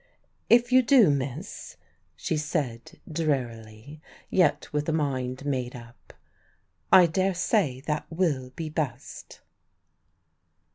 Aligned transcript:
"If 0.49 0.71
you 0.71 0.81
do, 0.81 1.11
miss," 1.11 1.77
she 2.15 2.35
said 2.35 2.93
drearily, 3.07 4.01
yet 4.31 4.73
with 4.73 4.89
a 4.89 4.91
mind 4.91 5.45
made 5.45 5.75
up, 5.75 6.13
"I 6.91 7.05
daresay 7.05 7.81
that 7.81 8.07
will 8.09 8.49
be 8.55 8.67
best." 8.67 9.41